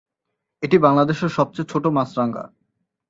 এটি 0.63 0.77
বাংলাদেশের 0.77 1.29
সবচেয়ে 1.29 1.69
ছোট 1.71 1.83
মাছরাঙা। 1.87 2.43